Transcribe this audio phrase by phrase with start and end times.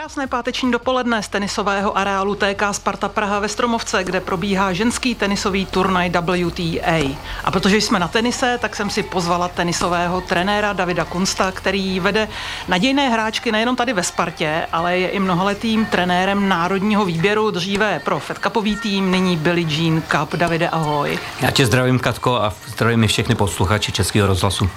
[0.00, 5.66] Krásné páteční dopoledne z tenisového areálu TK Sparta Praha ve Stromovce, kde probíhá ženský tenisový
[5.66, 7.16] turnaj WTA.
[7.44, 12.28] A protože jsme na tenise, tak jsem si pozvala tenisového trenéra Davida Kunsta, který vede
[12.68, 18.18] nadějné hráčky nejenom tady ve Spartě, ale je i mnoholetým trenérem národního výběru, dříve pro
[18.18, 20.34] Fed Cupový tým, nyní Billie Jean Cup.
[20.34, 21.18] Davide, ahoj.
[21.40, 24.70] Já tě zdravím, Katko, a zdravím i všechny posluchače Českého rozhlasu.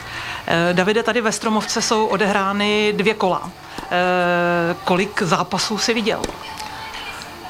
[0.48, 3.52] Eh, Davide, tady ve Stromovce jsou odehrány dvě kola.
[3.92, 6.22] Eh, kolik zápasů si viděl?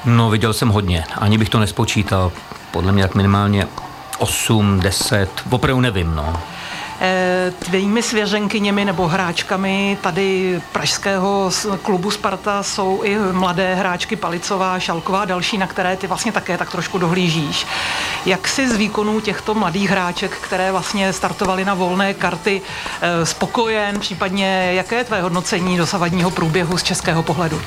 [0.04, 1.04] No, viděl jsem hodně.
[1.18, 2.32] Ani bych to nespočítal.
[2.70, 3.66] Podle mě tak minimálně
[4.18, 6.42] 8, 10, opravdu nevím, no.
[7.00, 11.50] Eh, tvými svěřenkyněmi nebo hráčkami tady pražského
[11.82, 16.58] klubu Sparta jsou i mladé hráčky Palicová, Šalková a další, na které ty vlastně také
[16.58, 17.66] tak trošku dohlížíš.
[18.26, 22.62] Jak si z výkonů těchto mladých hráček, které vlastně startovaly na volné karty,
[23.00, 27.60] eh, spokojen, případně jaké je tvé hodnocení dosavadního průběhu z českého pohledu?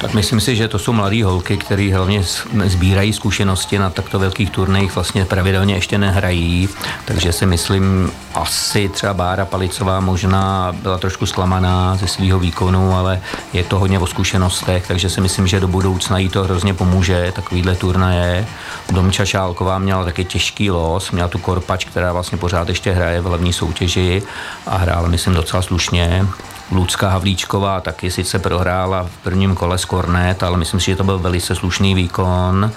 [0.00, 2.24] Tak myslím si, že to jsou mladé holky, které hlavně
[2.64, 6.68] sbírají zkušenosti na takto velkých turnajích, vlastně pravidelně ještě nehrají,
[7.04, 13.20] takže si myslím, asi třeba Bára Palicová možná byla trošku zklamaná ze svého výkonu, ale
[13.52, 17.32] je to hodně o zkušenostech, takže si myslím, že do budoucna jí to hrozně pomůže,
[17.34, 18.46] takovýhle turnaje.
[18.90, 23.24] Domča Šálková měla taky těžký los, měla tu korpač, která vlastně pořád ještě hraje v
[23.24, 24.22] hlavní soutěži
[24.66, 26.26] a hrála, myslím, docela slušně.
[26.70, 31.04] Lucka Havlíčková taky sice prohrála v prvním kole z Kornet, ale myslím si, že to
[31.04, 32.72] byl velice slušný výkon.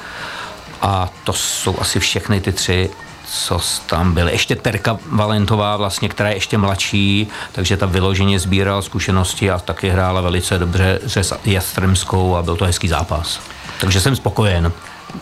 [0.81, 2.89] A to jsou asi všechny ty tři
[3.27, 4.31] co tam byly.
[4.31, 9.89] Ještě Terka Valentová, vlastně, která je ještě mladší, takže ta vyloženě sbírala zkušenosti a taky
[9.89, 13.39] hrála velice dobře s Jastremskou a byl to hezký zápas.
[13.81, 14.71] Takže jsem spokojen.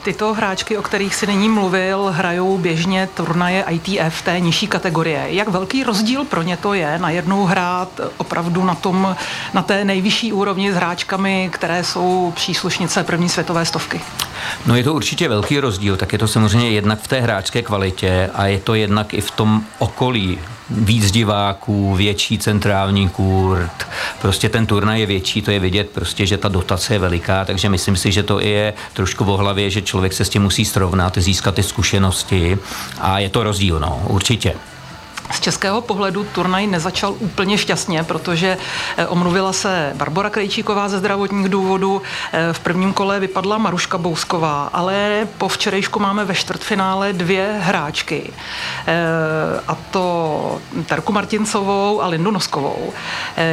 [0.04, 5.26] Tyto hráčky, o kterých si nyní mluvil, hrajou běžně turnaje ITF té nižší kategorie.
[5.28, 9.16] Jak velký rozdíl pro ně to je najednou hrát opravdu na, tom,
[9.54, 14.02] na té nejvyšší úrovni s hráčkami, které jsou příslušnice první světové stovky?
[14.66, 18.30] No je to určitě velký rozdíl, tak je to samozřejmě jednak v té hráčské kvalitě
[18.34, 23.88] a je to jednak i v tom okolí víc diváků, větší centrální kurt,
[24.22, 27.70] prostě ten turnaj je větší, to je vidět prostě, že ta dotace je veliká, takže
[27.70, 31.18] myslím si, že to je trošku v hlavě, že člověk se s tím musí srovnat,
[31.18, 32.58] získat ty zkušenosti
[33.00, 34.56] a je to rozdíl, no, určitě.
[35.32, 38.58] Z českého pohledu turnaj nezačal úplně šťastně, protože
[38.98, 42.02] eh, omluvila se Barbara Krejčíková ze zdravotních důvodů.
[42.34, 48.34] Eh, v prvním kole vypadla Maruška Bousková, ale po včerejšku máme ve čtvrtfinále dvě hráčky.
[48.88, 48.94] Eh,
[49.68, 52.94] a to Terku Martincovou a Lindu Noskovou.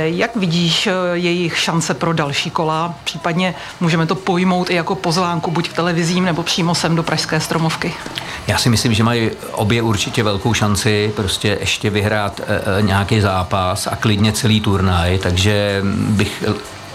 [0.03, 2.95] Jak vidíš jejich šance pro další kola?
[3.05, 7.41] Případně můžeme to pojmout i jako pozvánku buď k televizím nebo přímo sem do Pražské
[7.41, 7.95] stromovky.
[8.47, 13.87] Já si myslím, že mají obě určitě velkou šanci prostě ještě vyhrát e, nějaký zápas
[13.87, 16.45] a klidně celý turnaj, takže bych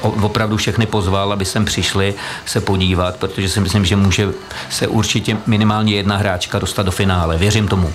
[0.01, 4.29] opravdu všechny pozval, aby sem přišli se podívat, protože si myslím, že může
[4.69, 7.37] se určitě minimálně jedna hráčka dostat do finále.
[7.37, 7.93] Věřím tomu.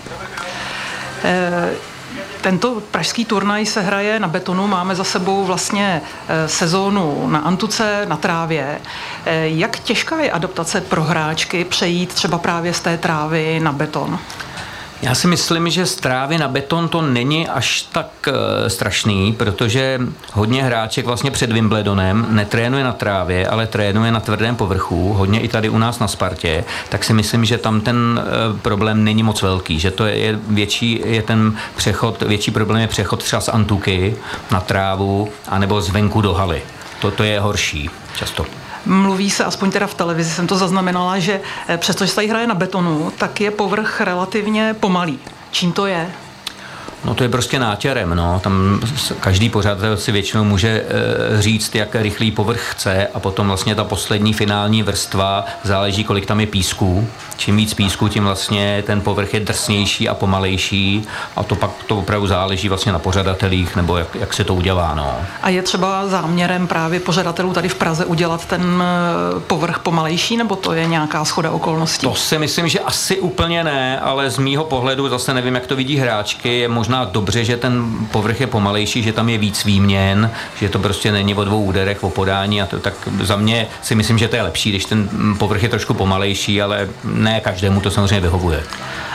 [2.40, 6.02] Tento pražský turnaj se hraje na betonu, máme za sebou vlastně
[6.46, 8.80] sezónu na Antuce, na trávě.
[9.42, 14.18] Jak těžká je adaptace pro hráčky přejít třeba právě z té trávy na beton?
[15.02, 20.00] Já si myslím, že z trávy na beton to není až tak e, strašný, protože
[20.32, 25.48] hodně hráček vlastně před Wimbledonem netrénuje na trávě, ale trénuje na tvrdém povrchu, hodně i
[25.48, 29.42] tady u nás na Spartě, tak si myslím, že tam ten e, problém není moc
[29.42, 34.16] velký, že to je větší, je ten přechod, větší problém je přechod třeba z Antuky
[34.50, 36.62] na trávu, anebo zvenku do haly.
[37.00, 38.61] Toto je horší často.
[38.86, 42.46] Mluví se, aspoň teda v televizi jsem to zaznamenala, že eh, přestože se tady hraje
[42.46, 45.18] na betonu, tak je povrch relativně pomalý.
[45.50, 46.12] Čím to je?
[47.04, 48.40] No to je prostě nátěrem, no.
[48.40, 48.80] Tam
[49.20, 53.84] každý pořadatel si většinou může e, říct, jak rychlý povrch chce a potom vlastně ta
[53.84, 57.08] poslední finální vrstva záleží, kolik tam je písku.
[57.36, 61.02] Čím víc písku, tím vlastně ten povrch je drsnější a pomalejší
[61.36, 64.94] a to pak to opravdu záleží vlastně na pořadatelích nebo jak, jak se to udělá,
[64.94, 65.16] no.
[65.42, 70.56] A je třeba záměrem právě pořadatelů tady v Praze udělat ten e, povrch pomalejší nebo
[70.56, 72.06] to je nějaká schoda okolností?
[72.06, 75.76] To si myslím, že asi úplně ne, ale z mýho pohledu zase nevím, jak to
[75.76, 79.64] vidí hráčky, je možná možná dobře, že ten povrch je pomalejší, že tam je víc
[79.64, 80.30] výměn,
[80.60, 83.94] že to prostě není o dvou úderech, o podání a to tak za mě si
[83.94, 85.08] myslím, že to je lepší, když ten
[85.38, 88.62] povrch je trošku pomalejší, ale ne každému to samozřejmě vyhovuje.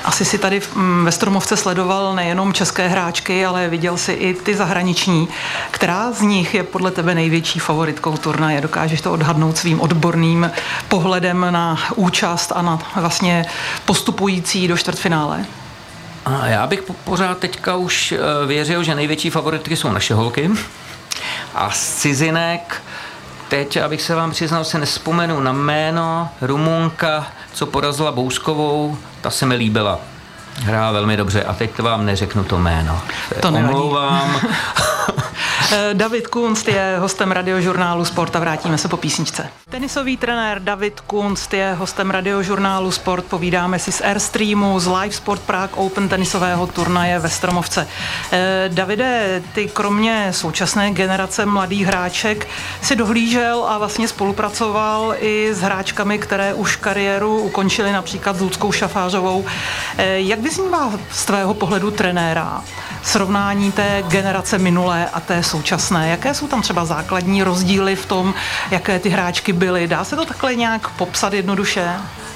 [0.05, 4.55] Asi si tady mm, ve Stromovce sledoval nejenom české hráčky, ale viděl si i ty
[4.55, 5.27] zahraniční.
[5.71, 8.61] Která z nich je podle tebe největší favoritkou turnaje?
[8.61, 10.51] Dokážeš to odhadnout svým odborným
[10.87, 13.45] pohledem na účast a na vlastně
[13.85, 15.45] postupující do čtvrtfinále?
[16.27, 20.51] A já bych pořád teďka už eh, věřil, že největší favoritky jsou naše holky.
[21.55, 22.83] A z cizinek
[23.47, 29.45] teď, abych se vám přiznal, se nespomenu na jméno Rumunka, co porazila Bouskovou, ta se
[29.45, 29.99] mi líbila.
[30.55, 33.01] Hrá velmi dobře a teď vám neřeknu to jméno.
[33.41, 34.41] To Omlouvám.
[35.71, 39.49] Eh, David Kunst je hostem radiožurnálu Sport a vrátíme se po písničce.
[39.69, 43.25] Tenisový trenér David Kunst je hostem radiožurnálu Sport.
[43.25, 47.87] Povídáme si z Airstreamu, z Live Sport Prague Open tenisového turnaje ve Stromovce.
[48.31, 52.47] Eh, Davide, ty kromě současné generace mladých hráček
[52.81, 58.71] si dohlížel a vlastně spolupracoval i s hráčkami, které už kariéru ukončily, například s Ludskou
[58.71, 59.45] Šafářovou.
[59.97, 62.63] Eh, jak vyznívá z tvého pohledu trenéra
[63.03, 65.56] srovnání té generace minulé a té současné?
[66.01, 68.33] Jaké jsou tam třeba základní rozdíly v tom,
[68.71, 69.87] jaké ty hráčky byly?
[69.87, 71.89] Dá se to takhle nějak popsat jednoduše?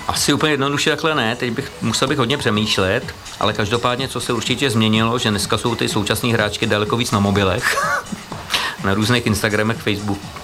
[0.07, 4.33] Asi úplně jednoduše takhle ne, teď bych musel bych hodně přemýšlet, ale každopádně, co se
[4.33, 7.95] určitě změnilo, že dneska jsou ty současné hráčky daleko víc na mobilech,
[8.83, 9.77] na různých Instagramech,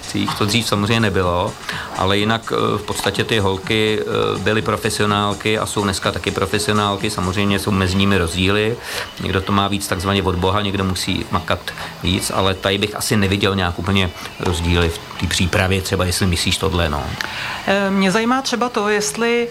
[0.08, 1.52] Facebookcích, to dřív samozřejmě nebylo,
[1.96, 7.10] ale jinak eh, v podstatě ty holky eh, byly profesionálky a jsou dneska taky profesionálky,
[7.10, 8.76] samozřejmě jsou mezi nimi rozdíly,
[9.20, 11.60] někdo to má víc takzvaně od Boha, někdo musí makat
[12.02, 14.10] víc, ale tady bych asi neviděl nějak úplně
[14.40, 17.02] rozdíly v té přípravě, třeba jestli myslíš tohle, no.
[17.66, 19.48] Eh, mě zajímá třeba to, jestli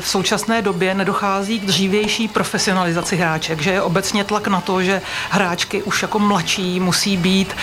[0.00, 5.02] v současné době nedochází k dřívější profesionalizaci hráček, že je obecně tlak na to, že
[5.30, 7.56] hráčky už jako mladší musí být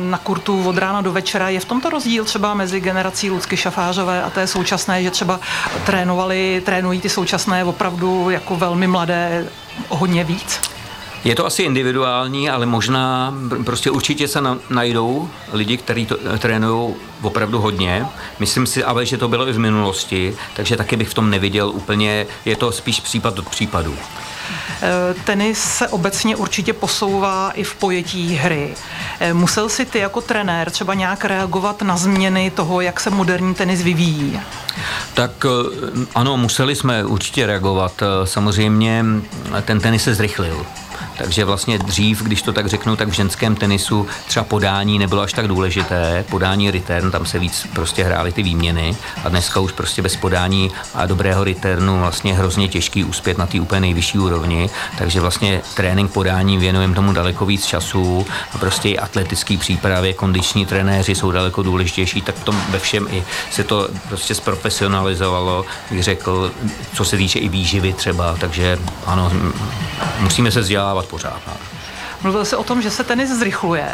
[0.00, 1.48] na kurtu od rána do večera.
[1.48, 5.40] Je v tomto rozdíl třeba mezi generací Lucky Šafářové a té současné, že třeba
[5.86, 9.46] trénovali, trénují ty současné opravdu jako velmi mladé
[9.88, 10.60] hodně víc?
[11.24, 13.34] Je to asi individuální, ale možná
[13.64, 18.06] prostě určitě se na, najdou lidi, kteří eh, trénují opravdu hodně.
[18.38, 21.68] Myslím si ale, že to bylo i v minulosti, takže taky bych v tom neviděl
[21.68, 23.96] úplně, je to spíš případ od případu.
[24.82, 28.74] Eh, tenis se obecně určitě posouvá i v pojetí hry.
[29.20, 33.54] Eh, musel si ty jako trenér třeba nějak reagovat na změny toho, jak se moderní
[33.54, 34.40] tenis vyvíjí?
[35.14, 35.30] Tak
[36.14, 38.02] ano, museli jsme určitě reagovat.
[38.24, 39.04] Samozřejmě
[39.64, 40.66] ten tenis se zrychlil.
[41.22, 45.32] Takže vlastně dřív, když to tak řeknu, tak v ženském tenisu třeba podání nebylo až
[45.32, 46.24] tak důležité.
[46.30, 48.96] Podání return, tam se víc prostě hrály ty výměny.
[49.24, 53.60] A dneska už prostě bez podání a dobrého returnu vlastně hrozně těžký úspět na té
[53.60, 54.70] úplně nejvyšší úrovni.
[54.98, 58.26] Takže vlastně trénink podání věnujeme tomu daleko víc času.
[58.54, 63.06] A prostě i atletický přípravě, kondiční trenéři jsou daleko důležitější, tak v tom ve všem
[63.10, 66.52] i se to prostě zprofesionalizovalo, bych řekl,
[66.94, 69.32] co se týče i výživy třeba, takže ano,
[70.20, 71.40] musíme se vzdělávat pořád.
[71.46, 71.52] No.
[72.22, 73.88] Mluvil se o tom, že se tenis zrychluje.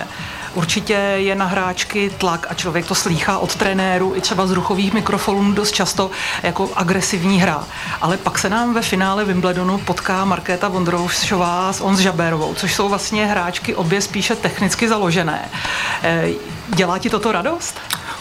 [0.54, 4.92] Určitě je na hráčky tlak a člověk to slýchá od trenéru i třeba z ruchových
[4.92, 6.10] mikrofonů dost často
[6.42, 7.64] jako agresivní hra.
[8.00, 12.88] Ale pak se nám ve finále Wimbledonu potká Markéta Vondroušová s Ons Žabérovou, což jsou
[12.88, 15.48] vlastně hráčky obě spíše technicky založené.
[16.02, 16.28] Eh,
[16.68, 17.80] dělá ti toto radost?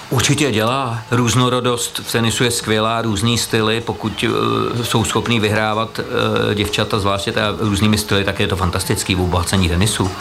[0.10, 1.02] Určitě dělá.
[1.12, 7.31] Různorodost v tenisu je skvělá, různý styly, pokud uh, jsou schopní vyhrávat uh, děvčata, zvláště
[7.31, 10.12] teda různými styly, tak je to fantastický v obohacení tenisu.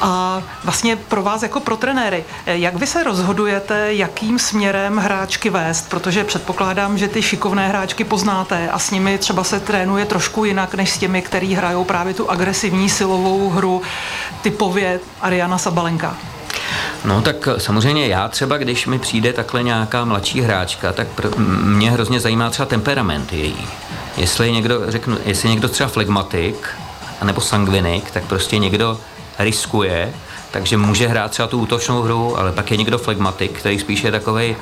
[0.00, 5.50] A vlastně pro vás jako pro trenéry, eh, jak vy se rozhodujete, jakým směrem hráčky
[5.50, 5.88] vést?
[5.90, 10.74] Protože předpokládám, že ty šikovné hráčky poznáte a s nimi třeba se trénuje trošku jinak,
[10.74, 13.82] než s těmi, který hrajou právě tu agresivní silovou hru
[14.42, 16.16] typově Ariana Sabalenka.
[17.04, 21.90] No tak samozřejmě já třeba, když mi přijde takhle nějaká mladší hráčka, tak pr- mě
[21.90, 23.68] hrozně zajímá třeba temperament její.
[24.16, 26.68] Jestli je někdo, řeknu, jestli je někdo třeba flegmatik,
[27.20, 28.98] anebo sangvinik, tak prostě někdo
[29.38, 30.12] riskuje,
[30.50, 34.12] takže může hrát třeba tu útočnou hru, ale pak je někdo flegmatik, který spíše je
[34.12, 34.56] takovej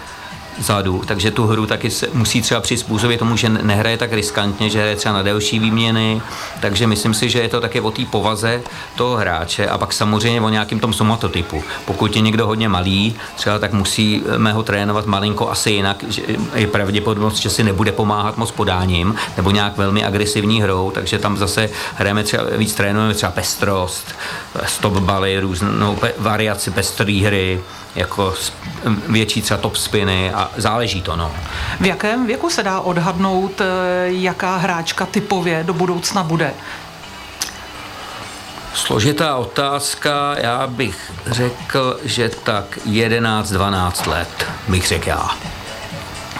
[0.58, 4.78] zadu, takže tu hru taky se musí třeba přizpůsobit tomu, že nehraje tak riskantně, že
[4.78, 6.22] hraje třeba na delší výměny,
[6.60, 8.62] takže myslím si, že je to také o té povaze
[8.94, 11.64] toho hráče a pak samozřejmě o nějakým tom somatotypu.
[11.84, 16.22] Pokud je někdo hodně malý, třeba tak musíme ho trénovat malinko asi jinak, že
[16.54, 21.36] je pravděpodobnost, že si nebude pomáhat moc podáním nebo nějak velmi agresivní hrou, takže tam
[21.36, 24.14] zase hrajeme třeba, víc trénujeme třeba pestrost,
[24.66, 27.60] stop baly, různou variaci pestrý hry,
[27.94, 28.34] jako
[29.08, 31.32] větší třeba top spiny a záleží to, no.
[31.80, 33.64] V jakém věku se dá odhadnout, eh,
[34.06, 36.54] jaká hráčka typově do budoucna bude?
[38.74, 45.30] Složitá otázka, já bych řekl, že tak 11-12 let, bych řekl já.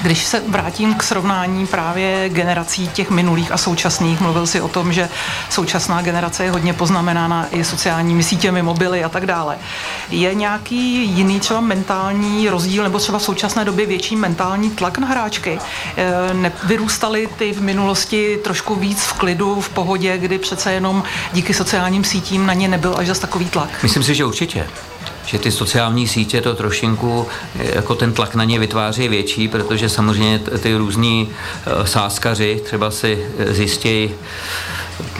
[0.02, 4.93] Když se vrátím k srovnání právě generací těch minulých a současných, mluvil si o tom,
[4.93, 5.09] že
[5.50, 9.59] současná generace je hodně poznamenána i sociálními sítěmi, mobily a tak dále.
[10.11, 15.07] Je nějaký jiný třeba mentální rozdíl nebo třeba v současné době větší mentální tlak na
[15.07, 15.59] hráčky?
[15.97, 21.02] E, Vyrůstaly ty v minulosti trošku víc v klidu, v pohodě, kdy přece jenom
[21.33, 23.83] díky sociálním sítím na ně nebyl až zas takový tlak?
[23.83, 24.67] Myslím si, že určitě
[25.28, 30.38] že ty sociální sítě to trošinku, jako ten tlak na ně vytváří větší, protože samozřejmě
[30.38, 34.11] ty různí eh, sáskaři třeba si zjistějí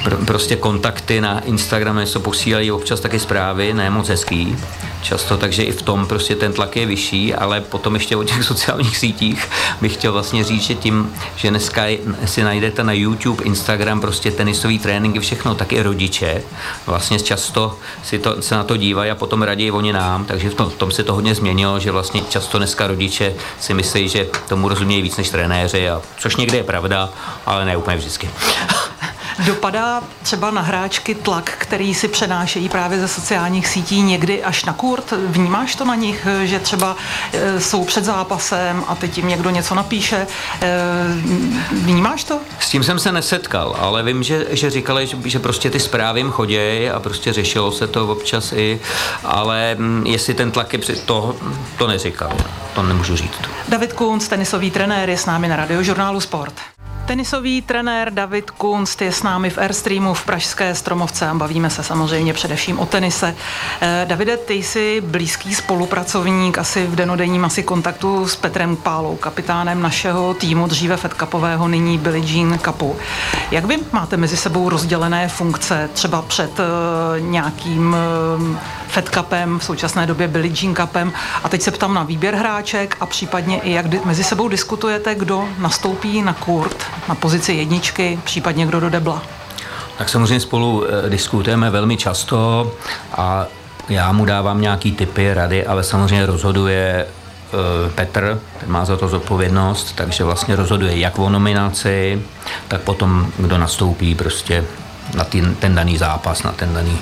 [0.05, 4.57] pr- prostě kontakty na Instagramu, se posílají občas taky zprávy, ne moc hezký,
[5.03, 8.45] často, takže i v tom prostě ten tlak je vyšší, ale potom ještě o těch
[8.53, 9.49] sociálních sítích
[9.81, 11.83] bych chtěl vlastně říct, že tím, že dneska
[12.25, 16.43] si najdete na YouTube, Instagram prostě tenisový tréninky, všechno, tak i rodiče
[16.87, 20.55] vlastně často si to, se na to dívají a potom raději oni nám, takže v
[20.55, 24.27] tom, v tom se to hodně změnilo, že vlastně často dneska rodiče si myslí, že
[24.49, 27.09] tomu rozumějí víc než trenéři, a, což někdy je pravda,
[27.47, 28.31] ale ne úplně vždycky.
[29.47, 34.73] Dopadá třeba na hráčky tlak, který si přenášejí právě ze sociálních sítí někdy až na
[34.73, 35.13] kurt?
[35.27, 36.97] Vnímáš to na nich, že třeba
[37.33, 40.27] e, jsou před zápasem a teď jim někdo něco napíše?
[40.63, 40.77] E,
[41.73, 42.39] vnímáš to?
[42.61, 46.21] S tím jsem se nesetkal, ale vím, že, že říkali, že, že prostě ty zprávy
[46.21, 48.81] jim chodějí a prostě řešilo se to občas i,
[49.25, 51.37] ale mm, jestli ten tlak je před to,
[51.79, 52.33] to neříkal.
[52.75, 53.41] To nemůžu říct.
[53.69, 56.55] David Kunc, tenisový trenér, je s námi na radiožurnálu Sport.
[57.09, 61.83] Tenisový trenér David Kunst je s námi v Airstreamu v Pražské Stromovce a bavíme se
[61.83, 63.35] samozřejmě především o tenise.
[63.81, 69.83] Eh, Davide, ty jsi blízký spolupracovník asi v denodenním asi kontaktu s Petrem Pálou, kapitánem
[69.83, 72.97] našeho týmu dříve Fed Cupového, nyní Billie Jean Cupu.
[73.51, 76.67] Jak vy máte mezi sebou rozdělené funkce třeba před uh,
[77.21, 77.97] nějakým
[78.41, 78.57] uh,
[78.89, 81.13] Fed Cupem, v současné době Billie Jean Cupem
[81.45, 85.49] a teď se ptám na výběr hráček a případně i jak mezi sebou diskutujete, kdo
[85.59, 89.23] nastoupí na kurt na pozici jedničky, případně kdo do debla?
[89.99, 92.73] Tak samozřejmě spolu eh, diskutujeme velmi často
[93.13, 93.47] a
[93.89, 99.09] já mu dávám nějaký typy, rady, ale samozřejmě rozhoduje eh, Petr, ten má za to
[99.09, 102.23] zodpovědnost, takže vlastně rozhoduje jak o nominaci,
[102.69, 104.65] tak potom, kdo nastoupí prostě
[105.15, 106.99] na ten, ten daný zápas, na ten daný.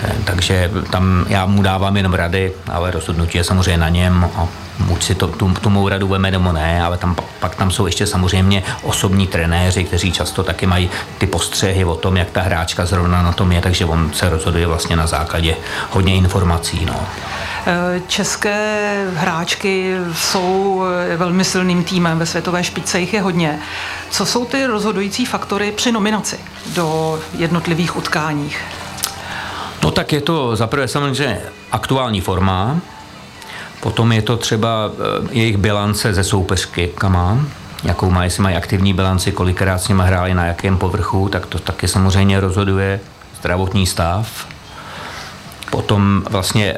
[0.00, 4.48] Ten, takže tam já mu dávám jenom rady, ale rozhodnutí je samozřejmě na něm a
[4.78, 7.86] buď si to, tu, tu mou radu veme nebo ne, ale tam, pak tam jsou
[7.86, 12.86] ještě samozřejmě osobní trenéři, kteří často taky mají ty postřehy o tom, jak ta hráčka
[12.86, 15.56] zrovna na tom je, takže on se rozhoduje vlastně na základě
[15.90, 16.84] hodně informací.
[16.84, 17.00] No.
[17.68, 23.58] Eh, české hráčky jsou eh, velmi silným týmem, ve světové špičce jich je hodně.
[24.10, 26.38] Co jsou ty rozhodující faktory při nominaci
[26.74, 28.60] do jednotlivých utkáních?
[29.82, 31.40] No tak je to zaprvé samozřejmě
[31.72, 32.80] aktuální forma,
[33.80, 37.38] potom je to třeba eh, jejich bilance ze soupeřky, kama,
[37.82, 41.58] jakou má, jestli mají aktivní bilanci, kolikrát s nimi hráli na jakém povrchu, tak to
[41.58, 43.00] taky samozřejmě rozhoduje
[43.40, 44.55] zdravotní stav.
[45.70, 46.74] Potom vlastně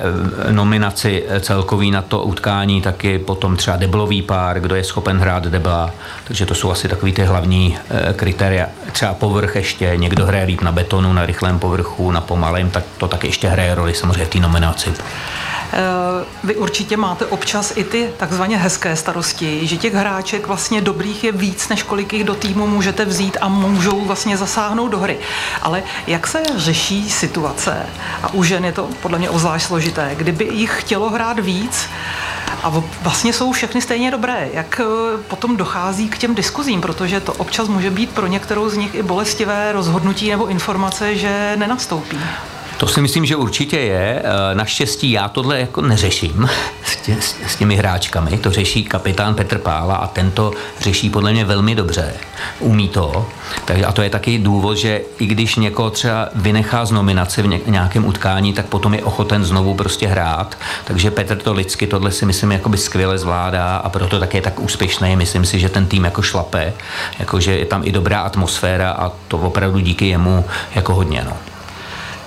[0.49, 5.19] eh, nominaci eh, celkový na to utkání taky potom třeba deblový pár, kdo je schopen
[5.19, 5.91] hrát debla,
[6.25, 7.79] takže to jsou asi takový ty hlavní
[8.17, 8.67] kritéria.
[8.93, 13.09] Třeba povrch ještě, někdo hraje líp na betonu, na rychlém povrchu, na pomalém, tak to
[13.09, 14.93] taky ještě hraje roli samozřejmě v té nominaci.
[15.73, 21.25] Eh, vy určitě máte občas i ty takzvaně hezké starosti, že těch hráček vlastně dobrých
[21.25, 25.19] je víc, než kolik jich do týmu můžete vzít a můžou vlastně zasáhnout do hry.
[25.63, 27.87] Ale jak se řeší situace,
[28.23, 31.89] a u žen je to podle mě obzvlášť složité, kdyby jich chtělo hrát víc,
[32.63, 34.49] a vlastně jsou všechny stejně dobré.
[34.53, 38.77] Jak eh, potom dochází k těm diskuzím, protože to občas může být pro některou z
[38.77, 42.19] nich i bolestivé rozhodnutí nebo informace, že nenastoupí.
[42.79, 44.23] To si myslím, že určitě je.
[44.25, 46.49] Eh, naštěstí já tohle jako neřeším
[46.85, 47.17] s, tě,
[47.47, 48.39] s těmi hráčkami.
[48.39, 52.15] To řeší kapitán Petr Pála a ten to řeší podle mě velmi dobře.
[52.61, 53.27] Umí to.
[53.65, 57.69] Takže a to je taky důvod, že i když někoho třeba vynechá z nominace v
[57.71, 60.59] nějakém utkání, tak potom je ochoten znovu prostě hrát.
[60.85, 64.61] Takže Petr to lidsky tohle si myslím jakoby skvěle zvládá a proto také je tak
[64.61, 65.17] úspěšný.
[65.17, 66.73] Myslím si, že ten tým jako šlape,
[67.19, 70.45] jako že je tam i dobrá atmosféra a to opravdu díky jemu
[70.75, 71.23] jako hodně.
[71.25, 71.37] No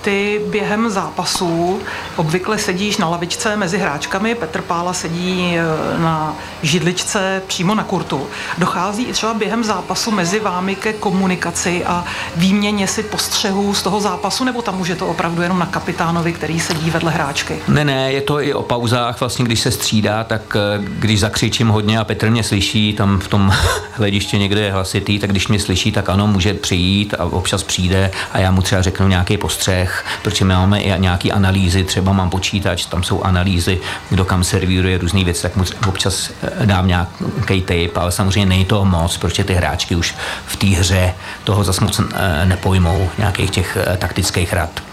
[0.02, 1.80] ty během zápasů
[2.16, 5.62] obvykle sedíš na lavičce mezi hráčkami, Petr Pála sedí e,
[5.98, 8.26] na židličce přímo na kurtu.
[8.58, 12.04] Dochází i třeba během zápasu mezi vámi ke komunikaci a
[12.36, 16.32] výměně si postřehů z toho zápasu, nebo tam už je to opravdu jenom na kapitánovi,
[16.32, 17.58] který sedí vedle hráčky?
[17.68, 20.60] Ne, ne, je to i o pauzách, vlastně když se střídá, tak e,
[20.98, 23.52] když zakřičím hodně a Petr mě slyší, tam v tom
[23.92, 28.10] hlediště někde je hlasitý, tak když mě slyší, tak ano, může přijít a občas přijde
[28.32, 32.12] a já mu třeba řeknu nějaký postřeh, trh, protože my máme i nějaké analýzy, třeba
[32.12, 33.80] mám počítač, tam jsou analýzy,
[34.10, 38.64] kdo kam servíruje různé věci, tak mu občas eh, dám nějaký tape, ale samozřejmě není
[38.64, 40.14] toho moc, protože ty hráčky už
[40.46, 44.91] v té hře toho zase moc eh, nepojmou, nějakých těch eh, taktických rad.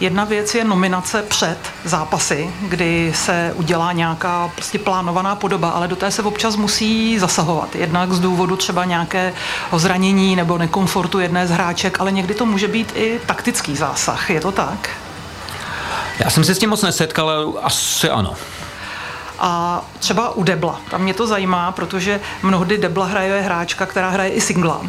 [0.00, 5.96] Jedna věc je nominace před zápasy, kdy se udělá nějaká prostě plánovaná podoba, ale do
[5.96, 7.76] té se občas musí zasahovat.
[7.76, 9.34] Jednak z důvodu třeba nějakého
[9.76, 14.30] zranění nebo nekomfortu jedné z hráček, ale někdy to může být i taktický zásah.
[14.30, 14.90] Je to tak?
[16.18, 18.34] Já jsem se s tím moc nesetkal, ale asi ano.
[19.38, 24.30] A třeba u debla, tam mě to zajímá, protože mnohdy debla hraje hráčka, která hraje
[24.30, 24.82] i singla.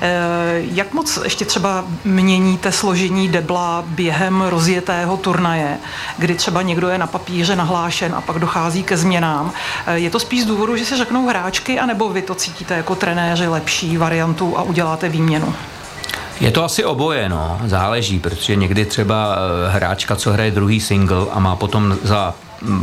[0.00, 5.78] Eh, jak moc ještě třeba měníte složení debla během rozjetého turnaje,
[6.18, 9.52] kdy třeba někdo je na papíře nahlášen a pak dochází ke změnám?
[9.86, 12.94] Eh, je to spíš z důvodu, že si řeknou hráčky, anebo vy to cítíte jako
[12.94, 15.54] trenéři lepší variantu a uděláte výměnu?
[16.40, 17.60] Je to asi oboje, no.
[17.66, 22.34] Záleží, protože někdy třeba eh, hráčka, co hraje druhý single a má potom za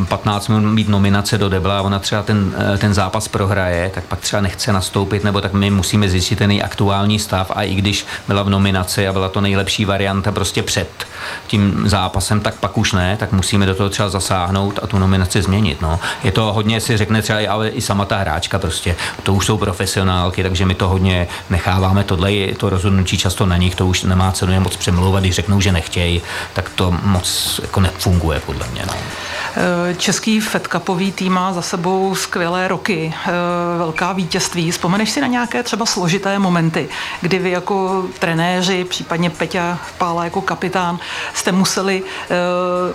[0.07, 4.03] 15 minut mít nominace do debla a ona třeba ten, eh, ten zápas prohraje, tak
[4.03, 8.05] pak třeba nechce nastoupit, nebo tak my musíme zjistit ten aktuální stav a i když
[8.27, 10.89] byla v nominaci a byla to nejlepší varianta prostě před
[11.47, 15.41] tím zápasem, tak pak už ne, tak musíme do toho třeba zasáhnout a tu nominaci
[15.41, 15.81] změnit.
[15.81, 16.00] No.
[16.23, 19.57] Je to hodně, si řekne třeba ale i sama ta hráčka prostě, to už jsou
[19.57, 24.03] profesionálky, takže my to hodně necháváme, tohle je to rozhodnutí často na nich, to už
[24.03, 26.21] nemá cenu je moc přemlouvat, když řeknou, že nechtějí,
[26.53, 28.83] tak to moc jako nefunguje podle mě.
[28.88, 28.93] No.
[29.55, 33.31] Eh, český Fed Cupový tým má za sebou skvělé roky, eh,
[33.77, 34.72] velká vítězství.
[34.72, 36.89] Vzpomeneš si na nějaké třeba složité momenty,
[37.22, 41.00] kdy vy jako trenéři, případně Peťa Pála jako kapitán,
[41.34, 42.36] jste museli eh,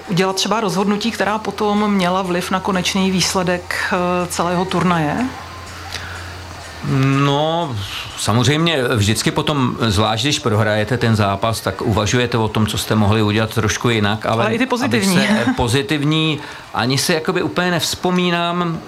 [0.09, 3.95] udělat třeba rozhodnutí, která potom měla vliv na konečný výsledek
[4.29, 5.29] celého turnaje?
[7.25, 7.76] No,
[8.19, 13.23] samozřejmě vždycky potom, zvlášť když prohrajete ten zápas, tak uvažujete o tom, co jste mohli
[13.23, 14.26] udělat trošku jinak.
[14.26, 15.16] Ale, ale i ty pozitivní.
[15.16, 16.38] Se, pozitivní,
[16.75, 18.81] ani si jakoby úplně nevzpomínám,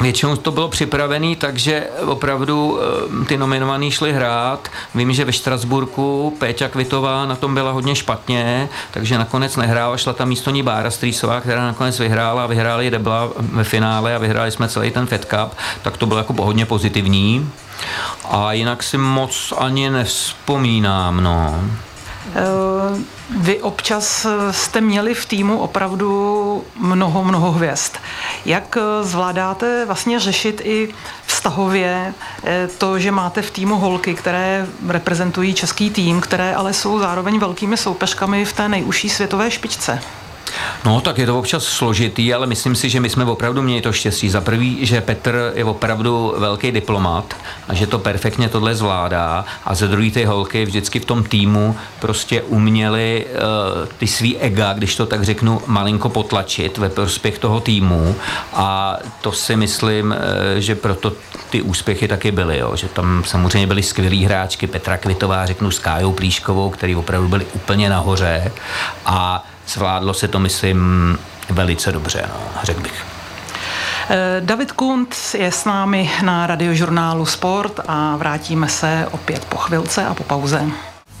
[0.00, 2.78] Většinou to bylo připravené, takže opravdu
[3.22, 4.68] eh, ty nominovaný šli hrát.
[4.94, 10.12] Vím, že ve Štrasburku Péťa Kvitová na tom byla hodně špatně, takže nakonec nehrála, šla
[10.12, 14.50] tam místo ní Bára Strýsová, která nakonec vyhrála a vyhráli Debla ve finále a vyhráli
[14.50, 17.50] jsme celý ten Fed Cup, tak to bylo jako hodně pozitivní.
[18.30, 21.60] A jinak si moc ani nevzpomínám, no.
[22.34, 27.92] Eh, vy občas jste měli v týmu opravdu mnoho, mnoho hvězd.
[28.44, 30.94] Jak eh, zvládáte vlastně řešit i
[31.26, 32.14] vztahově
[32.44, 37.38] eh, to, že máte v týmu holky, které reprezentují český tým, které ale jsou zároveň
[37.38, 40.00] velkými soupeřkami v té nejužší světové špičce?
[40.86, 43.92] No, tak je to občas složitý, ale myslím si, že my jsme opravdu měli to
[43.92, 44.30] štěstí.
[44.30, 47.34] Za prvý, že Petr je opravdu velký diplomat
[47.68, 51.76] a že to perfektně tohle zvládá a ze druhé ty holky vždycky v tom týmu
[52.00, 57.60] prostě uměli uh, ty svý ega, když to tak řeknu, malinko potlačit ve prospěch toho
[57.60, 58.16] týmu
[58.52, 60.16] a to si myslím, uh,
[60.58, 61.12] že proto
[61.50, 62.76] ty úspěchy taky byly, jo.
[62.76, 67.46] že tam samozřejmě byly skvělí hráčky, Petra Kvitová, řeknu s Kájou Plíškovou, který opravdu byli
[67.54, 68.52] úplně nahoře
[69.06, 71.18] a zvládlo se to, myslím,
[71.50, 73.04] velice dobře, no, řekl bych.
[74.10, 80.06] Eh, David Kunt je s námi na radiožurnálu Sport a vrátíme se opět po chvilce
[80.06, 80.62] a po pauze.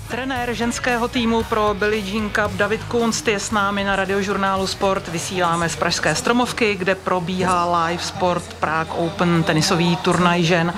[0.08, 5.08] Trenér ženského týmu pro Billie Jean Cup David Kunst je s námi na radiožurnálu Sport.
[5.08, 10.74] Vysíláme z Pražské stromovky, kde probíhá live sport Prague Open, tenisový turnaj žen.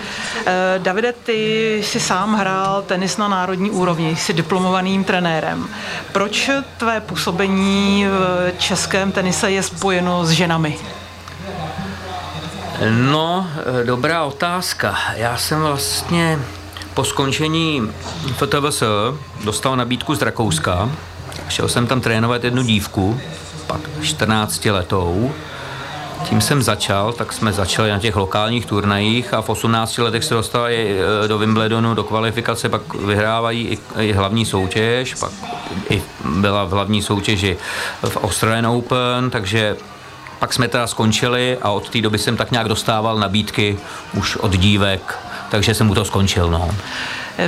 [0.46, 5.68] Eh, Davide, ty si sám hrál tenis na národní úrovni, jsi diplomovaným trenérem.
[6.12, 10.78] Proč tvé působení v českém tenise je spojeno s ženami?
[12.90, 14.98] No, eh, dobrá otázka.
[15.16, 16.38] Já jsem vlastně
[16.98, 17.90] po skončení
[18.26, 18.82] FTVS
[19.44, 20.90] dostal nabídku z Rakouska.
[21.48, 23.20] Šel jsem tam trénovat jednu dívku,
[23.66, 25.32] pak 14 letou.
[26.24, 30.34] Tím jsem začal, tak jsme začali na těch lokálních turnajích a v 18 letech se
[30.34, 35.32] dostali e, do Wimbledonu, do kvalifikace, pak vyhrávají i, i hlavní soutěž, pak
[35.90, 37.56] i byla v hlavní soutěži
[38.08, 39.76] v Australian Open, takže
[40.38, 43.78] pak jsme teda skončili a od té doby jsem tak nějak dostával nabídky
[44.14, 46.50] už od dívek takže jsem mu to skončil.
[46.50, 46.70] No.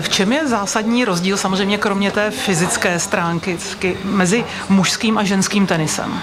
[0.01, 3.59] V čem je zásadní rozdíl, samozřejmě kromě té fyzické stránky,
[4.05, 6.21] mezi mužským a ženským tenisem?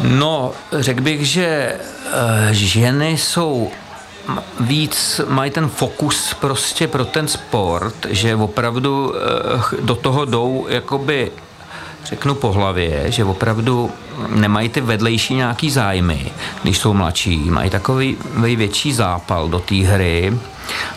[0.00, 1.78] No, řekl bych, že eh,
[2.50, 3.70] ženy jsou
[4.60, 11.32] víc mají ten fokus prostě pro ten sport, že opravdu eh, do toho jdou jakoby
[12.04, 13.90] řeknu po hlavě, že opravdu
[14.28, 16.32] nemají ty vedlejší nějaký zájmy,
[16.62, 18.16] když jsou mladší, mají takový
[18.56, 20.38] větší zápal do té hry,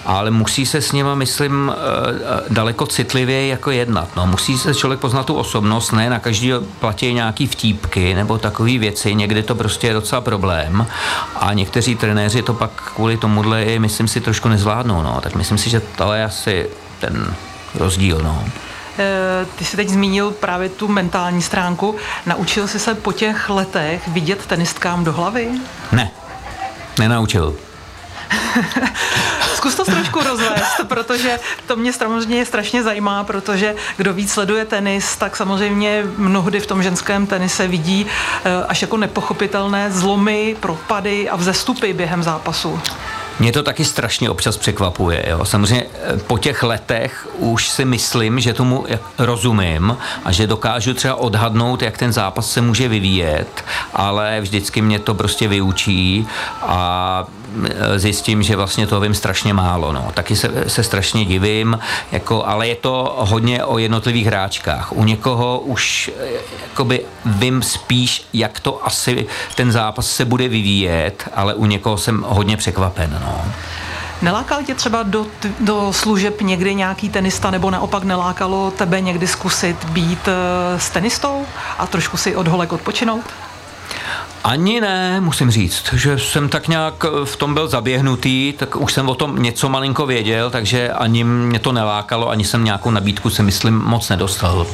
[0.05, 4.09] ale musí se s nima, myslím, eh, daleko citlivěji jako jednat.
[4.15, 8.77] No, musí se člověk poznat tu osobnost, ne na každý platí nějaký vtípky nebo takové
[8.77, 10.87] věci, někdy to prostě je docela problém
[11.35, 15.01] a někteří trenéři to pak kvůli tomuhle, myslím si, trošku nezvládnou.
[15.01, 15.19] No.
[15.21, 17.35] Tak myslím si, že to je asi ten
[17.75, 18.19] rozdíl.
[18.23, 18.43] No.
[18.99, 21.95] Eh, ty jsi teď zmínil právě tu mentální stránku.
[22.25, 25.49] Naučil jsi se po těch letech vidět tenistkám do hlavy?
[25.91, 26.11] Ne,
[26.99, 27.55] nenaučil.
[29.55, 35.15] Zkus to trošku rozvést, protože to mě samozřejmě strašně zajímá, protože kdo víc sleduje tenis,
[35.15, 38.05] tak samozřejmě mnohdy v tom ženském tenise vidí
[38.45, 42.81] eh, až jako nepochopitelné zlomy, propady a vzestupy během zápasu.
[43.39, 45.25] Mě to taky strašně občas překvapuje.
[45.29, 45.45] Jo.
[45.45, 48.85] Samozřejmě eh, po těch letech už si myslím, že tomu
[49.17, 54.99] rozumím a že dokážu třeba odhadnout, jak ten zápas se může vyvíjet, ale vždycky mě
[54.99, 56.27] to prostě vyučí
[56.61, 57.42] a Eh,
[57.95, 59.91] zjistím, že vlastně to vím strašně málo.
[59.93, 60.11] No.
[60.13, 61.79] Taky se, se strašně divím,
[62.11, 64.91] jako, ale je to hodně o jednotlivých hráčkách.
[64.91, 66.27] U někoho už eh,
[66.69, 72.25] jakoby vím spíš, jak to asi ten zápas se bude vyvíjet, ale u někoho jsem
[72.27, 73.21] hodně překvapen.
[73.25, 73.45] No.
[74.21, 75.25] Nelákal tě třeba do,
[75.59, 81.45] do služeb někdy nějaký tenista, nebo naopak nelákalo tebe někdy zkusit být uh, s tenistou
[81.77, 83.25] a trošku si od holek odpočinout?
[84.43, 89.09] Ani ne, musím říct, že jsem tak nějak v tom byl zaběhnutý, tak už jsem
[89.09, 93.43] o tom něco malinko věděl, takže ani mě to nelákalo, ani jsem nějakou nabídku si
[93.43, 94.67] myslím moc nedostal.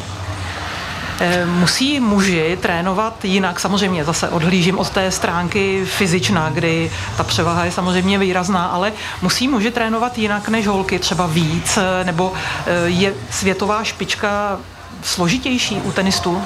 [1.21, 7.65] Eh, musí muži trénovat jinak, samozřejmě zase odhlížím od té stránky fyzičná, kdy ta převaha
[7.65, 12.71] je samozřejmě výrazná, ale musí muži trénovat jinak než holky, třeba víc, eh, nebo eh,
[12.85, 14.59] je světová špička
[15.03, 16.41] složitější u tenistů?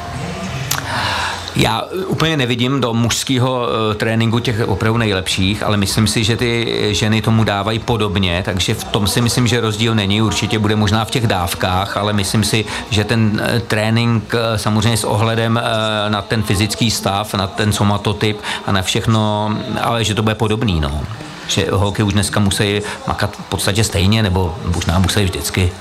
[1.56, 6.78] Já úplně nevidím do mužského uh, tréninku těch opravdu nejlepších, ale myslím si, že ty
[6.92, 10.22] ženy tomu dávají podobně, takže v tom si myslím, že rozdíl není.
[10.22, 15.04] Určitě bude možná v těch dávkách, ale myslím si, že ten uh, trénink samozřejmě s
[15.04, 15.62] ohledem
[16.08, 20.80] na ten fyzický stav, na ten somatotyp a na všechno, ale že to bude podobný.
[20.80, 21.02] No.
[21.48, 25.72] Že holky už dneska musí makat v podstatě stejně, nebo možná musí vždycky.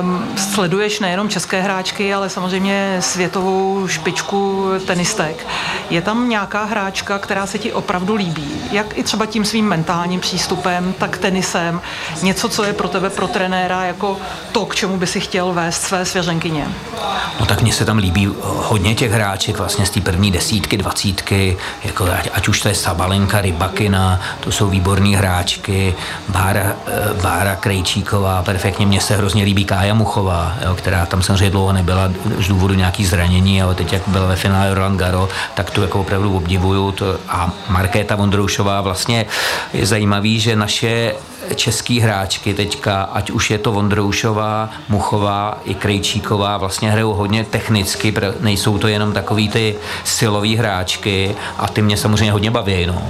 [0.00, 5.46] Um, sleduješ nejenom české hráčky, ale samozřejmě světovou špičku tenistek.
[5.90, 8.48] Je tam nějaká hráčka, která se ti opravdu líbí?
[8.72, 11.80] Jak i třeba tím svým mentálním přístupem, tak tenisem?
[12.22, 14.16] Něco, co je pro tebe, pro trenéra, jako
[14.52, 16.68] to, k čemu by si chtěl vést své svěřenkyně?
[17.40, 21.56] No tak mně se tam líbí hodně těch hráček vlastně z té první desítky, dvacítky,
[21.84, 25.94] jako ať už to je Sabalenka, Rybakina, to jsou výborní hráčky,
[26.28, 31.50] Bára, eh, Bára Krejčíková, perfektně, mně se hrozně líbí Kája Muchová, jo, která tam samozřejmě
[31.50, 35.70] dlouho nebyla z důvodu nějaký zranění, ale teď jak byla ve finále Roland Garo, tak
[35.70, 36.92] tu jako opravdu obdivuju.
[36.92, 39.26] To, a Markéta Vondroušová vlastně
[39.72, 41.14] je zajímavý, že naše
[41.54, 48.14] český hráčky teďka, ať už je to Vondroušová, Muchová i Krejčíková, vlastně hrajou hodně technicky,
[48.40, 52.86] nejsou to jenom takový ty silový hráčky a ty mě samozřejmě hodně baví.
[52.86, 53.02] No.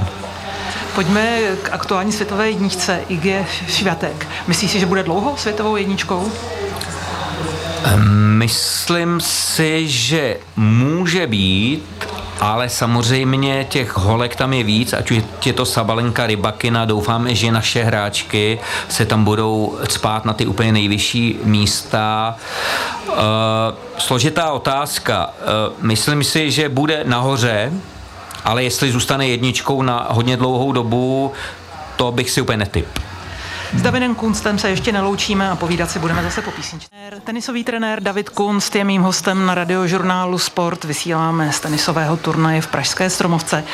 [0.94, 4.28] Pojďme k aktuální světové jedničce IG Švatek.
[4.46, 6.32] Myslíš si, že bude dlouho světovou jedničkou?
[8.38, 11.84] Myslím si, že může být,
[12.40, 17.52] ale samozřejmě těch holek tam je víc, ať už je to Sabalenka, Rybakina, doufáme, že
[17.52, 22.36] naše hráčky se tam budou spát na ty úplně nejvyšší místa.
[23.08, 23.14] Uh,
[23.98, 25.26] složitá otázka.
[25.26, 27.72] Uh, myslím si, že bude nahoře,
[28.44, 31.32] ale jestli zůstane jedničkou na hodně dlouhou dobu,
[31.96, 32.86] to bych si úplně netyp.
[33.74, 36.88] S Davidem Kunstem se ještě neloučíme a povídat si budeme zase po písničce.
[37.24, 40.84] Tenisový trenér David Kunst je mým hostem na radiožurnálu Sport.
[40.84, 43.64] Vysíláme z tenisového turnaje v Pražské Stromovce.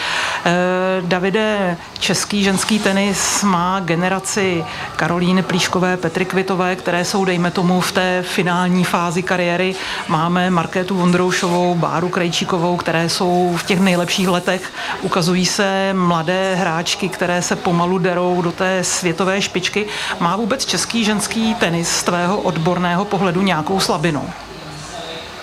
[0.44, 0.52] Eh,
[1.00, 4.64] Davide, český ženský tenis má generaci
[4.96, 9.74] Karolíny Plíškové, Petry Kvitové, které jsou, dejme tomu, v té finální fázi kariéry.
[10.08, 14.72] Máme Markétu Vondroušovou, Báru Krejčíkovou, které jsou v těch nejlepších letech.
[15.02, 19.87] Ukazují se mladé hráčky, které se pomalu derou do té světové špičky.
[20.20, 24.30] Má vůbec český ženský tenis z tvého odborného pohledu nějakou slabinu?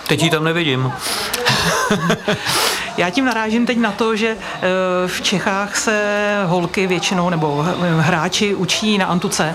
[0.06, 0.92] Teď ji tam nevidím.
[2.96, 4.66] Já tím narážím teď na to, že eh,
[5.06, 7.66] v Čechách se holky většinou nebo
[7.98, 9.54] hráči učí na Antuce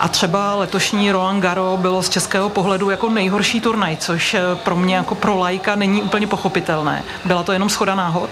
[0.00, 4.76] a třeba letošní Roland Garo bylo z českého pohledu jako nejhorší turnaj, což eh, pro
[4.76, 7.04] mě jako pro lajka není úplně pochopitelné.
[7.24, 8.30] Byla to jenom schoda náhod?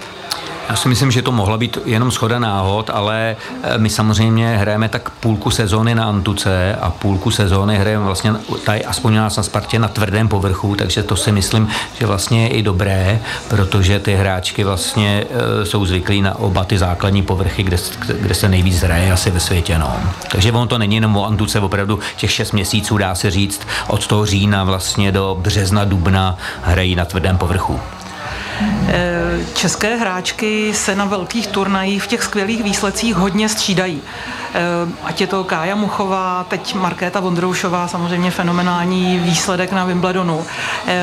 [0.69, 4.89] Já si myslím, že to mohla být jenom schoda náhod, ale eh, my samozřejmě hrajeme
[4.89, 8.33] tak půlku sezóny na Antuce a půlku sezóny hrajeme vlastně
[8.65, 11.67] tady aspoň nás na Spartě na tvrdém povrchu, takže to si myslím,
[11.99, 16.77] že vlastně je i dobré, protože ty hráčky vlastně eh, jsou zvyklí na oba ty
[16.77, 17.77] základní povrchy, kde,
[18.21, 19.77] kde se nejvíc hraje asi ve světě.
[19.77, 19.99] No.
[20.31, 24.07] Takže on to není jenom o Antuce, opravdu těch šest měsíců dá se říct od
[24.07, 27.79] toho října vlastně do března, dubna hrají na tvrdém povrchu.
[28.87, 29.16] Eh,
[29.53, 34.01] české hráčky se na velkých turnajích v těch skvělých výsledcích hodně střídají.
[34.53, 34.61] Eh,
[35.03, 40.45] ať je to Kája Muchová, teď Markéta Vondroušová, samozřejmě fenomenální výsledek na Wimbledonu.
[40.87, 40.95] Eh,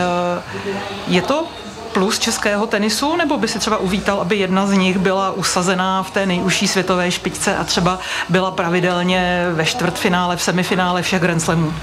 [1.08, 1.46] je to
[1.92, 6.10] plus českého tenisu, nebo by si třeba uvítal, aby jedna z nich byla usazená v
[6.10, 11.74] té nejužší světové špičce a třeba byla pravidelně ve čtvrtfinále, v semifinále všech Grand Slamů?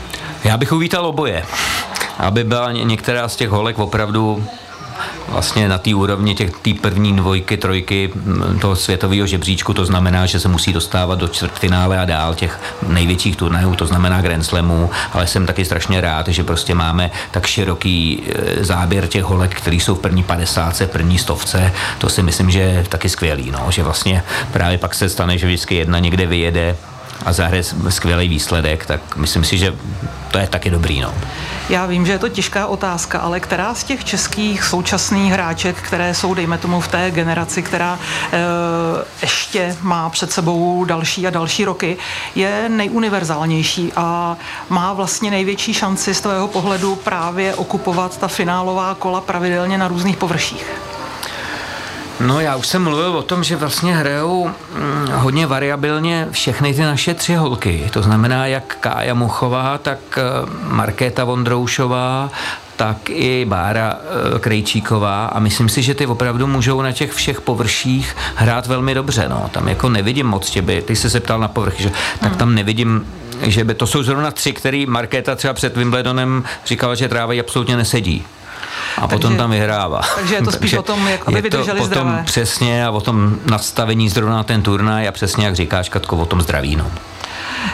[0.43, 1.45] Já bych uvítal oboje.
[2.17, 4.45] Aby byla některá z těch holek opravdu
[5.31, 8.09] vlastně na té úrovni těch tý první dvojky, trojky
[8.61, 13.35] toho světového žebříčku, to znamená, že se musí dostávat do čtvrtfinále a dál těch největších
[13.35, 18.23] turnajů, to znamená Grand Slamů, ale jsem taky strašně rád, že prostě máme tak široký
[18.59, 22.59] e, záběr těch holek, který jsou v první padesátce, první stovce, to si myslím, že
[22.59, 26.75] je taky skvělý, no, že vlastně právě pak se stane, že vždycky jedna někde vyjede
[27.25, 29.73] a zahraje skvělý výsledek, tak myslím si, že
[30.31, 31.01] to je taky dobrý.
[31.01, 31.13] No.
[31.71, 36.13] Já vím, že je to těžká otázka, ale která z těch českých současných hráček, které
[36.13, 37.99] jsou, dejme tomu, v té generaci, která
[38.33, 38.37] e,
[39.21, 41.97] ještě má před sebou další a další roky,
[42.35, 44.37] je nejuniverzálnější a
[44.69, 50.17] má vlastně největší šanci z tvého pohledu právě okupovat ta finálová kola pravidelně na různých
[50.17, 50.65] površích?
[52.25, 56.81] No já už jsem mluvil o tom, že vlastně hrajou mm, hodně variabilně všechny ty
[56.81, 57.89] naše tři holky.
[57.93, 60.21] To znamená jak Kája Muchová, tak eh,
[60.63, 62.29] Markéta Vondroušová,
[62.75, 63.97] tak i Bára
[64.35, 68.93] eh, Krejčíková a myslím si, že ty opravdu můžou na těch všech površích hrát velmi
[68.93, 69.25] dobře.
[69.29, 69.49] No.
[69.51, 73.05] Tam jako nevidím moc těby, ty jsi se ptal na povrch, že, tak tam nevidím
[73.41, 77.77] že by to jsou zrovna tři, který Markéta třeba před Wimbledonem říkala, že tráva absolutně
[77.77, 78.25] nesedí
[78.97, 80.01] a takže, potom tam vyhrává.
[80.15, 82.15] Takže je to spíš o tom, jak aby vydrželi to zdravé.
[82.17, 86.17] Tom přesně a o tom nastavení zrovna na ten turnaj a přesně jak říkáš, Katko,
[86.17, 86.75] o tom zdraví.
[86.75, 86.91] No.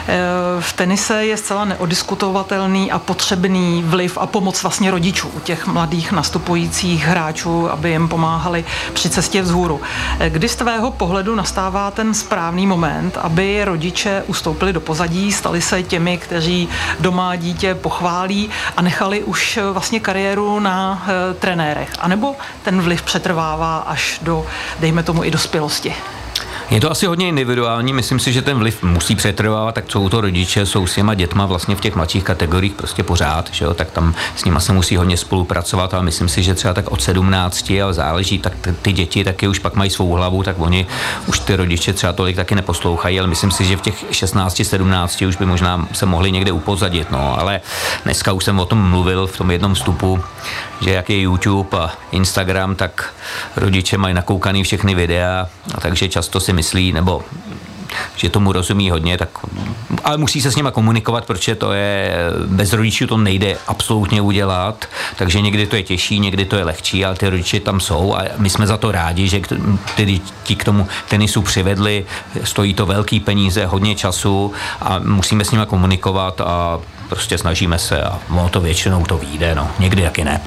[0.08, 0.16] Eh,
[0.60, 7.06] v tenise je zcela neodiskutovatelný a potřebný vliv a pomoc vlastně rodičů, těch mladých nastupujících
[7.06, 9.80] hráčů, aby jim pomáhali při cestě vzhůru.
[10.20, 15.62] Eh, kdy z tvého pohledu nastává ten správný moment, aby rodiče ustoupili do pozadí, stali
[15.62, 16.68] se těmi, kteří
[17.00, 21.02] doma dítě pochválí a nechali už eh, vlastně kariéru na
[21.38, 21.90] trenérech?
[21.98, 24.46] A nebo ten vliv přetrvává až do,
[24.80, 25.94] dejme tomu, i dospělosti?
[26.70, 30.20] Je to asi hodně individuální, myslím si, že ten vliv musí přetrvávat, tak jsou to
[30.20, 33.90] rodiče, jsou s těma dětma vlastně v těch mladších kategoriích prostě pořád, že jo, tak
[33.90, 37.72] tam s nima se musí hodně spolupracovat, ale myslím si, že třeba tak od 17,
[37.84, 38.52] ale záleží, tak
[38.82, 40.86] ty děti taky už pak mají svou hlavu, tak oni
[41.26, 45.22] už ty rodiče třeba tolik taky neposlouchají, ale myslím si, že v těch 16, 17
[45.22, 47.60] už by možná se mohli někde upozadit, no, ale
[48.04, 50.20] dneska už jsem o tom mluvil v tom jednom vstupu,
[50.80, 53.14] že jak je YouTube a Instagram, tak
[53.56, 57.22] rodiče mají nakoukaný všechny videa, a takže často si myslí, nebo
[58.16, 59.28] že tomu rozumí hodně, tak,
[60.04, 62.14] ale musí se s nima komunikovat, protože to je,
[62.46, 64.86] bez rodičů to nejde absolutně udělat,
[65.16, 68.22] takže někdy to je těžší, někdy to je lehčí, ale ty rodiče tam jsou a
[68.36, 69.40] my jsme za to rádi, že
[69.96, 72.06] ty ti k tomu tenisu přivedli,
[72.44, 78.02] stojí to velký peníze, hodně času a musíme s nima komunikovat a prostě snažíme se
[78.02, 79.70] a ono to většinou to vyjde, no.
[79.78, 80.40] Někdy taky ne.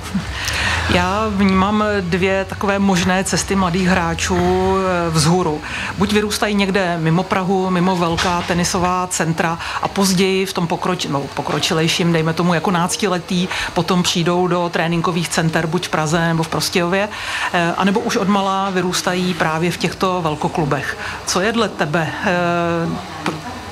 [0.93, 5.61] Já vnímám dvě takové možné cesty mladých hráčů eh, vzhůru.
[5.97, 11.21] Buď vyrůstají někde mimo Prahu, mimo velká tenisová centra a později v tom pokroč, no,
[11.33, 16.47] pokročilejším, dejme tomu jako náctiletí, potom přijdou do tréninkových center buď v Praze nebo v
[16.47, 17.09] Prostějově,
[17.53, 20.97] eh, anebo už odmala vyrůstají právě v těchto velkoklubech.
[21.25, 23.11] Co je dle tebe eh,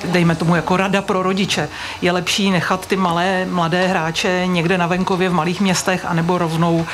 [0.04, 1.68] dejme tomu jako rada pro rodiče.
[2.02, 6.86] Je lepší nechat ty malé, mladé hráče někde na venkově v malých městech, anebo rovnou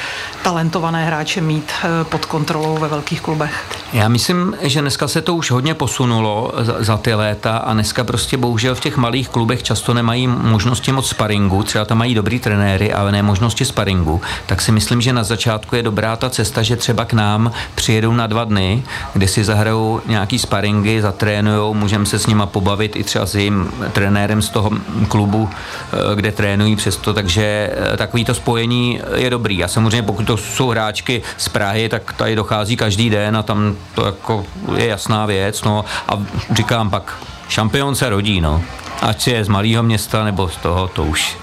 [0.42, 3.64] talentované hráče mít eh, pod kontrolou ve velkých klubech?
[3.92, 8.04] Já myslím, že dneska se to už hodně posunulo za, za ty léta a dneska
[8.04, 12.40] prostě bohužel v těch malých klubech často nemají možnosti moc sparingu, třeba tam mají dobrý
[12.40, 16.62] trenéry, ale ne možnosti sparingu, tak si myslím, že na začátku je dobrá ta cesta,
[16.62, 22.06] že třeba k nám přijedou na dva dny, kde si zahrajou nějaký sparingy, zatrénujou, můžeme
[22.06, 24.70] se s nima pobavit i třeba s jejím trenérem z toho
[25.08, 29.64] klubu, eh, kde trénují přesto, takže eh, takový to spojení je dobrý.
[29.64, 33.76] A samozřejmě pokud to jsou hráčky z Prahy, tak tady dochází každý den a tam
[33.94, 35.62] to jako je jasná věc.
[35.62, 38.62] No a říkám pak, šampion se rodí, no.
[39.02, 41.36] Ať je z malého města nebo z toho, to už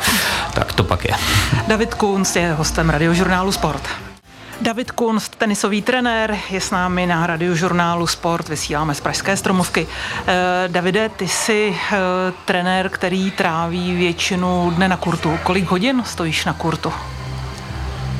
[0.54, 1.14] tak to pak je.
[1.68, 4.13] David Kunst je hostem radiožurnálu Sport.
[4.62, 9.88] David Kunst, tenisový trenér, je s námi na radiožurnálu Sport, vysíláme z Pražské stromovky.
[10.28, 11.98] Eh, Davide, ty jsi eh,
[12.46, 15.40] trenér, který tráví většinu dne na kurtu.
[15.44, 16.94] Kolik hodin stojíš na kurtu?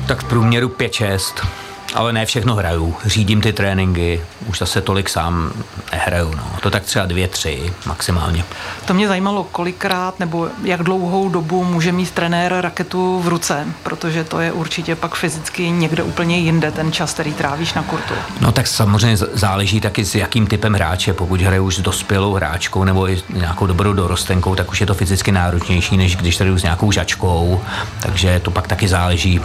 [0.06, 1.63] Tak v průměru 5-6
[1.94, 2.96] ale ne všechno hraju.
[3.04, 5.52] Řídím ty tréninky, už zase tolik sám
[5.92, 6.34] nehraju.
[6.36, 6.44] No.
[6.62, 8.44] To tak třeba dvě, tři maximálně.
[8.84, 14.24] To mě zajímalo, kolikrát nebo jak dlouhou dobu může mít trenér raketu v ruce, protože
[14.24, 18.14] to je určitě pak fyzicky někde úplně jinde ten čas, který trávíš na kurtu.
[18.40, 21.12] No tak samozřejmě záleží taky s jakým typem hráče.
[21.12, 24.94] Pokud hraju už s dospělou hráčkou nebo i nějakou dobrou dorostenkou, tak už je to
[24.94, 27.60] fyzicky náročnější, než když hraju s nějakou žačkou.
[28.00, 29.40] Takže to pak taky záleží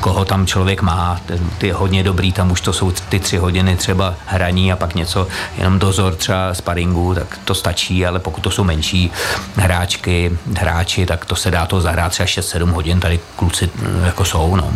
[0.00, 1.20] koho tam člověk má.
[1.58, 5.26] Ty hodně dobrý, tam už to jsou ty tři hodiny třeba hraní a pak něco,
[5.58, 9.10] jenom dozor třeba sparingu, tak to stačí, ale pokud to jsou menší
[9.56, 14.24] hráčky, hráči, tak to se dá to zahrát třeba 6-7 hodin, tady kluci mm, jako
[14.24, 14.56] jsou.
[14.56, 14.72] No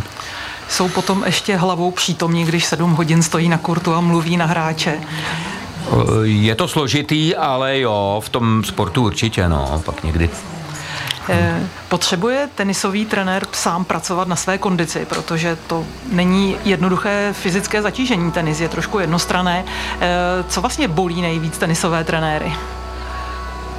[0.68, 5.00] jsou potom ještě hlavou přítomní, když sedm hodin stojí na kurtu a mluví na hráče.
[6.22, 10.30] Je to složitý, ale jo, v tom sportu určitě, no, pak někdy
[11.88, 18.32] Potřebuje tenisový trenér sám pracovat na své kondici, protože to není jednoduché fyzické zatížení.
[18.32, 19.64] Tenis je trošku jednostrané.
[20.00, 20.08] Eh,
[20.48, 22.54] co vlastně bolí nejvíc tenisové trenéry?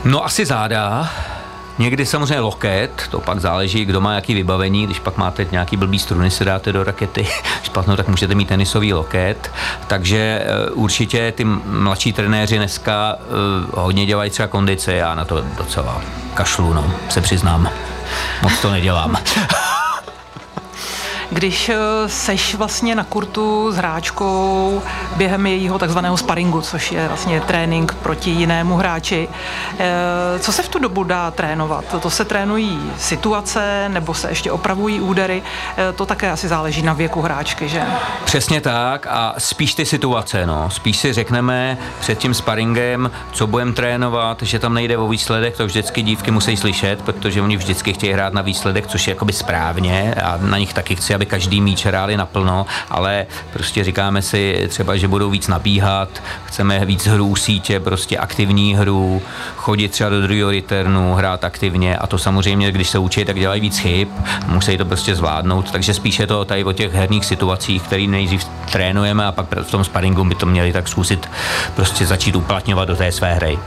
[0.06, 1.10] No asi záda,
[1.80, 6.00] Někdy samozřejmě loket, to pak záleží, kdo má jaký vybavení, když pak máte nějaký blbý
[6.00, 7.28] struny, se dáte do rakety
[7.64, 9.52] špatno, tak můžete mít tenisový loket.
[9.88, 13.26] Takže eh, určitě ty mladší trenéři dneska eh,
[13.74, 16.02] hodně dělají třeba kondice, já na to docela
[16.34, 17.70] kašlu, no, se přiznám.
[18.42, 19.18] Moc to nedělám.
[21.36, 21.76] Když eh,
[22.08, 24.82] seš vlastně na kurtu s hráčkou
[25.16, 29.28] během jejího takzvaného sparingu, což je vlastně trénink proti jinému hráči,
[29.80, 31.86] eh, co se v tu dobu dá trénovat?
[32.02, 35.44] To se trénují situace nebo se ještě opravují údery?
[35.78, 37.82] Eh, to také asi záleží na věku hráčky, že?
[38.26, 40.70] Přesně tak a spíš ty situace, no.
[40.70, 45.66] Spíš si řekneme před tím sparingem, co budeme trénovat, že tam nejde o výsledek, to
[45.66, 50.16] vždycky dívky musí slyšet, protože oni vždycky chtějí hrát na výsledek, což je jakoby správně
[50.24, 54.98] a na nich taky chci, aby každý míč hráli naplno, ale prostě říkáme si třeba,
[54.98, 59.22] že budou víc nabíhat, chceme víc hru sítě, prostě aktivní hru,
[59.56, 63.62] chodit třeba do druhého returnu, hrát aktivně a to samozřejmě, když se učí, tak dělají
[63.62, 64.08] víc chyb,
[64.48, 69.26] musí to prostě zvládnout, takže spíše to tady o těch herních situacích, které nejdřív trénujeme
[69.26, 71.30] a pak v tom sparingu by to měli tak zkusit
[71.76, 73.60] prostě začít uplatňovat do té své hry.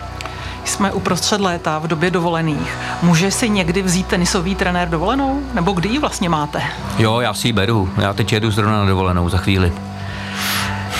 [0.68, 2.76] Jsme uprostřed léta v době dovolených.
[3.02, 5.40] Může si někdy vzít tenisový trenér dovolenou?
[5.54, 6.62] Nebo kdy ji vlastně máte?
[6.98, 7.90] Jo, já si ji beru.
[7.98, 9.72] Já teď jedu zrovna na dovolenou za chvíli.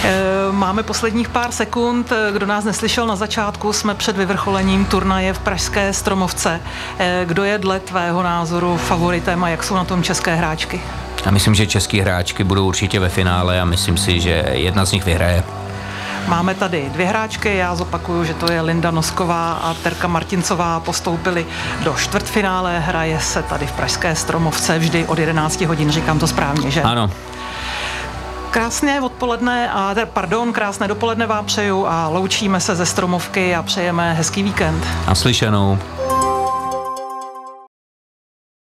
[0.05, 0.13] Eh,
[0.51, 2.13] máme posledních pár sekund.
[2.33, 6.61] Kdo nás neslyšel na začátku, jsme před vyvrcholením turnaje v Pražské Stromovce.
[6.99, 10.81] Eh, kdo je dle tvého názoru favoritem a jak jsou na tom české hráčky?
[11.25, 14.93] Já myslím, že české hráčky budou určitě ve finále a myslím si, že jedna z
[14.93, 15.45] nich vyhraje.
[16.29, 21.47] Máme tady dvě hráčky, já zopakuju, že to je Linda Nosková a Terka Martincová postoupili
[21.85, 26.71] do čtvrtfinále, hraje se tady v Pražské Stromovce vždy od 11 hodin, říkám to správně,
[26.71, 26.83] že?
[26.83, 27.11] Ano.
[28.51, 34.15] Krásné odpoledne, a pardon, krásné dopoledne vám přeju a loučíme se ze Stromovky a přejeme
[34.15, 34.87] hezký víkend.
[35.07, 35.79] Naslyšenou.